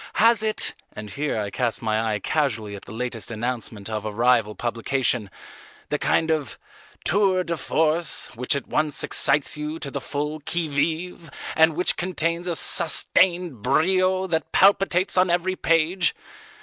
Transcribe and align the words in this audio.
Has 0.13 0.41
it," 0.41 0.73
and 0.93 1.11
here 1.11 1.39
I 1.39 1.51
cast 1.51 1.83
my 1.83 2.01
eye 2.13 2.17
casually 2.17 2.75
at 2.75 2.85
the 2.85 2.91
latest 2.91 3.29
announcement 3.29 3.87
of 3.87 4.03
a 4.03 4.11
rival 4.11 4.55
publication, 4.55 5.29
"the 5.89 5.99
kind 5.99 6.31
of 6.31 6.57
tour 7.05 7.43
de 7.43 7.55
force 7.55 8.29
which 8.33 8.55
at 8.55 8.65
once 8.65 9.03
excites 9.03 9.55
you 9.57 9.77
to 9.77 9.91
the 9.91 10.01
full 10.01 10.39
qui 10.39 10.67
vive 10.67 11.29
and 11.55 11.75
which 11.75 11.97
contains 11.97 12.47
a 12.47 12.55
sustained 12.55 13.61
brio 13.61 14.25
that 14.25 14.51
palpitates 14.51 15.19
on 15.19 15.29
every 15.29 15.55
page? 15.55 16.15